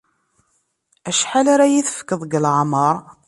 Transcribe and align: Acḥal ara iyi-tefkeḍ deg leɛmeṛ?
Acḥal 1.09 1.47
ara 1.53 1.65
iyi-tefkeḍ 1.69 2.19
deg 2.25 2.39
leɛmeṛ? 2.43 2.95